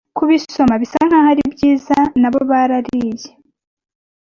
[0.17, 3.29] kubisoma bisa nkaho ari byiza nabo barariye